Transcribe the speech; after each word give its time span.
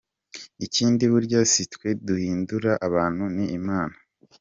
ikindi 0.65 1.03
burya 1.11 1.39
sitwe 1.51 1.87
dubindura 2.05 2.71
abantu 2.87 3.23
ni 3.35 3.45
Imana. 3.57 3.95